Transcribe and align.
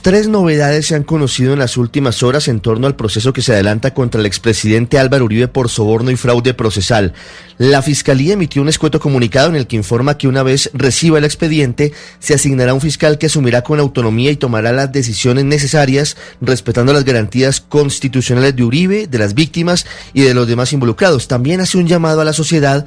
Tres 0.00 0.28
novedades 0.28 0.86
se 0.86 0.94
han 0.94 1.02
conocido 1.02 1.52
en 1.54 1.58
las 1.58 1.76
últimas 1.76 2.22
horas 2.22 2.46
en 2.46 2.60
torno 2.60 2.86
al 2.86 2.94
proceso 2.94 3.32
que 3.32 3.42
se 3.42 3.52
adelanta 3.52 3.94
contra 3.94 4.20
el 4.20 4.26
expresidente 4.26 4.96
Álvaro 4.96 5.24
Uribe 5.24 5.48
por 5.48 5.68
soborno 5.68 6.12
y 6.12 6.16
fraude 6.16 6.54
procesal. 6.54 7.14
La 7.58 7.82
Fiscalía 7.82 8.34
emitió 8.34 8.62
un 8.62 8.68
escueto 8.68 9.00
comunicado 9.00 9.48
en 9.48 9.56
el 9.56 9.66
que 9.66 9.74
informa 9.74 10.16
que 10.16 10.28
una 10.28 10.44
vez 10.44 10.70
reciba 10.72 11.18
el 11.18 11.24
expediente, 11.24 11.92
se 12.20 12.32
asignará 12.32 12.74
un 12.74 12.80
fiscal 12.80 13.18
que 13.18 13.26
asumirá 13.26 13.62
con 13.62 13.80
autonomía 13.80 14.30
y 14.30 14.36
tomará 14.36 14.70
las 14.70 14.92
decisiones 14.92 15.44
necesarias, 15.44 16.16
respetando 16.40 16.92
las 16.92 17.04
garantías 17.04 17.60
constitucionales 17.60 18.54
de 18.54 18.62
Uribe, 18.62 19.08
de 19.08 19.18
las 19.18 19.34
víctimas 19.34 19.84
y 20.14 20.22
de 20.22 20.32
los 20.32 20.46
demás 20.46 20.72
involucrados. 20.72 21.26
También 21.26 21.60
hace 21.60 21.76
un 21.76 21.88
llamado 21.88 22.20
a 22.20 22.24
la 22.24 22.32
sociedad 22.32 22.86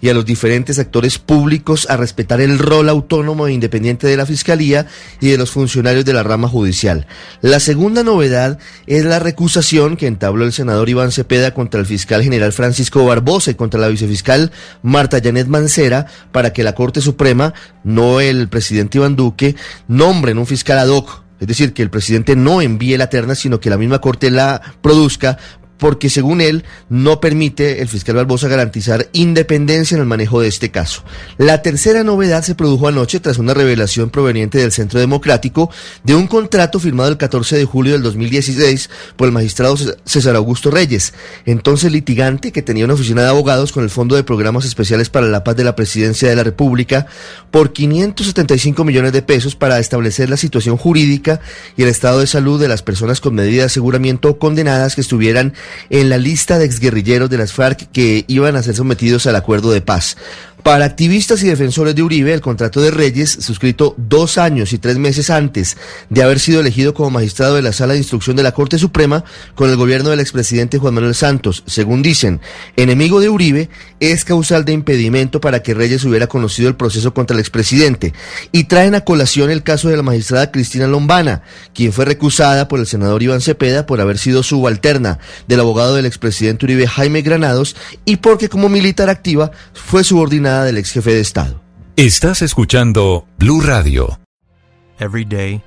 Y 0.00 0.08
a 0.08 0.14
los 0.14 0.24
diferentes 0.24 0.78
actores 0.78 1.18
públicos 1.18 1.86
a 1.90 1.96
respetar 1.96 2.40
el 2.40 2.58
rol 2.58 2.88
autónomo 2.88 3.46
e 3.46 3.52
independiente 3.52 4.06
de 4.06 4.16
la 4.16 4.26
Fiscalía 4.26 4.86
y 5.20 5.28
de 5.28 5.38
los 5.38 5.50
funcionarios 5.50 6.04
de 6.04 6.12
la 6.12 6.22
rama 6.22 6.48
judicial. 6.48 7.06
La 7.40 7.60
segunda 7.60 8.02
novedad 8.02 8.58
es 8.86 9.04
la 9.04 9.18
recusación 9.18 9.96
que 9.96 10.06
entabló 10.06 10.44
el 10.44 10.52
senador 10.52 10.88
Iván 10.88 11.12
Cepeda 11.12 11.52
contra 11.52 11.80
el 11.80 11.86
fiscal 11.86 12.22
general 12.22 12.52
Francisco 12.52 13.04
Barbosa 13.04 13.50
y 13.50 13.54
contra 13.54 13.80
la 13.80 13.88
vicefiscal 13.88 14.52
Marta 14.82 15.20
Janet 15.22 15.48
Mancera 15.48 16.06
para 16.32 16.52
que 16.52 16.64
la 16.64 16.74
Corte 16.74 17.00
Suprema, 17.00 17.54
no 17.84 18.20
el 18.20 18.48
presidente 18.48 18.98
Iván 18.98 19.16
Duque, 19.16 19.56
nombren 19.88 20.38
un 20.38 20.46
fiscal 20.46 20.78
ad 20.78 20.88
hoc 20.88 21.30
es 21.40 21.46
decir, 21.46 21.72
que 21.72 21.82
el 21.82 21.88
presidente 21.88 22.36
no 22.36 22.60
envíe 22.60 22.98
la 22.98 23.08
terna, 23.08 23.34
sino 23.34 23.60
que 23.60 23.70
la 23.70 23.78
misma 23.78 24.00
Corte 24.02 24.30
la 24.30 24.60
produzca 24.82 25.38
porque 25.80 26.10
según 26.10 26.40
él 26.40 26.64
no 26.88 27.20
permite 27.20 27.82
el 27.82 27.88
fiscal 27.88 28.14
Barbosa 28.14 28.46
garantizar 28.46 29.08
independencia 29.12 29.96
en 29.96 30.02
el 30.02 30.06
manejo 30.06 30.40
de 30.40 30.48
este 30.48 30.70
caso. 30.70 31.02
La 31.38 31.62
tercera 31.62 32.04
novedad 32.04 32.44
se 32.44 32.54
produjo 32.54 32.86
anoche 32.86 33.18
tras 33.18 33.38
una 33.38 33.54
revelación 33.54 34.10
proveniente 34.10 34.58
del 34.58 34.70
Centro 34.70 35.00
Democrático 35.00 35.70
de 36.04 36.14
un 36.14 36.26
contrato 36.26 36.78
firmado 36.78 37.08
el 37.08 37.16
14 37.16 37.56
de 37.56 37.64
julio 37.64 37.92
del 37.94 38.02
2016 38.02 38.90
por 39.16 39.26
el 39.26 39.32
magistrado 39.32 39.76
César 40.04 40.36
Augusto 40.36 40.70
Reyes, 40.70 41.14
entonces 41.46 41.90
litigante 41.90 42.52
que 42.52 42.62
tenía 42.62 42.84
una 42.84 42.94
oficina 42.94 43.22
de 43.22 43.28
abogados 43.28 43.72
con 43.72 43.82
el 43.82 43.90
Fondo 43.90 44.16
de 44.16 44.24
Programas 44.24 44.64
Especiales 44.64 45.08
para 45.08 45.26
la 45.26 45.42
Paz 45.42 45.56
de 45.56 45.64
la 45.64 45.76
Presidencia 45.76 46.28
de 46.28 46.36
la 46.36 46.44
República 46.44 47.06
por 47.50 47.72
575 47.72 48.84
millones 48.84 49.12
de 49.12 49.22
pesos 49.22 49.56
para 49.56 49.78
establecer 49.78 50.28
la 50.28 50.36
situación 50.36 50.76
jurídica 50.76 51.40
y 51.76 51.82
el 51.82 51.88
estado 51.88 52.20
de 52.20 52.26
salud 52.26 52.60
de 52.60 52.68
las 52.68 52.82
personas 52.82 53.20
con 53.20 53.34
medida 53.34 53.62
de 53.62 53.66
aseguramiento 53.66 54.38
condenadas 54.38 54.94
que 54.94 55.00
estuvieran 55.00 55.54
en 55.88 56.08
la 56.08 56.18
lista 56.18 56.58
de 56.58 56.64
exguerrilleros 56.64 57.30
de 57.30 57.38
las 57.38 57.52
FARC 57.52 57.90
que 57.92 58.24
iban 58.28 58.56
a 58.56 58.62
ser 58.62 58.74
sometidos 58.74 59.26
al 59.26 59.36
acuerdo 59.36 59.70
de 59.72 59.80
paz. 59.80 60.16
Para 60.62 60.84
activistas 60.84 61.42
y 61.42 61.46
defensores 61.46 61.94
de 61.94 62.02
Uribe, 62.02 62.34
el 62.34 62.42
contrato 62.42 62.82
de 62.82 62.90
Reyes, 62.90 63.30
suscrito 63.30 63.94
dos 63.96 64.36
años 64.36 64.74
y 64.74 64.78
tres 64.78 64.98
meses 64.98 65.30
antes 65.30 65.78
de 66.10 66.22
haber 66.22 66.38
sido 66.38 66.60
elegido 66.60 66.92
como 66.92 67.10
magistrado 67.10 67.54
de 67.54 67.62
la 67.62 67.72
Sala 67.72 67.94
de 67.94 68.00
Instrucción 68.00 68.36
de 68.36 68.42
la 68.42 68.52
Corte 68.52 68.78
Suprema 68.78 69.24
con 69.54 69.70
el 69.70 69.76
gobierno 69.76 70.10
del 70.10 70.20
expresidente 70.20 70.78
Juan 70.78 70.94
Manuel 70.94 71.14
Santos, 71.14 71.64
según 71.66 72.02
dicen, 72.02 72.40
enemigo 72.76 73.20
de 73.20 73.30
Uribe, 73.30 73.70
es 74.00 74.26
causal 74.26 74.66
de 74.66 74.72
impedimento 74.72 75.40
para 75.40 75.62
que 75.62 75.72
Reyes 75.72 76.04
hubiera 76.04 76.26
conocido 76.26 76.68
el 76.68 76.76
proceso 76.76 77.14
contra 77.14 77.34
el 77.34 77.40
expresidente. 77.40 78.12
Y 78.52 78.64
traen 78.64 78.94
a 78.94 79.00
colación 79.00 79.50
el 79.50 79.62
caso 79.62 79.88
de 79.88 79.96
la 79.96 80.02
magistrada 80.02 80.50
Cristina 80.50 80.86
Lombana, 80.86 81.42
quien 81.74 81.92
fue 81.92 82.04
recusada 82.04 82.68
por 82.68 82.80
el 82.80 82.86
senador 82.86 83.22
Iván 83.22 83.40
Cepeda 83.40 83.86
por 83.86 84.00
haber 84.02 84.18
sido 84.18 84.42
subalterna 84.42 85.20
del 85.60 85.66
abogado 85.66 85.94
del 85.96 86.06
expresidente 86.06 86.64
Uribe 86.64 86.86
Jaime 86.86 87.20
Granados 87.20 87.76
y 88.06 88.16
porque 88.16 88.48
como 88.48 88.68
militar 88.68 89.10
activa 89.10 89.50
fue 89.74 90.04
subordinada 90.04 90.64
del 90.64 90.78
ex 90.78 90.92
jefe 90.92 91.12
de 91.12 91.20
Estado. 91.20 91.60
Estás 91.96 92.40
escuchando 92.40 93.26
Blue 93.38 93.60
Radio. 93.60 94.18
Every 94.98 95.24
day, 95.24 95.62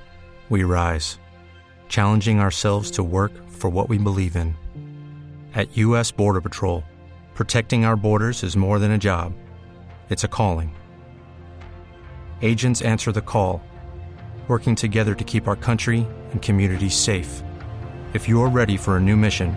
we 0.50 0.64
rise, 0.64 1.18
challenging 1.88 2.40
ourselves 2.40 2.90
to 2.92 3.04
work 3.04 3.32
for 3.48 3.70
what 3.70 3.88
we 3.88 3.98
believe 3.98 4.36
in. 4.36 4.56
At 5.54 5.68
U.S. 5.76 6.10
Border 6.10 6.40
Patrol, 6.40 6.82
protecting 7.34 7.84
our 7.84 7.96
borders 7.96 8.42
is 8.42 8.56
more 8.56 8.80
than 8.80 8.90
a 8.90 8.98
job, 8.98 9.32
it's 10.10 10.24
a 10.24 10.28
calling. 10.28 10.72
Agents 12.42 12.82
answer 12.82 13.12
the 13.12 13.22
call, 13.22 13.62
working 14.48 14.74
together 14.74 15.14
to 15.14 15.24
keep 15.24 15.46
our 15.46 15.56
country 15.56 16.04
and 16.32 16.42
communities 16.42 16.96
safe. 16.96 17.42
If 18.12 18.28
you 18.28 18.42
are 18.42 18.48
ready 18.48 18.76
for 18.76 18.96
a 18.96 19.00
new 19.00 19.16
mission, 19.16 19.56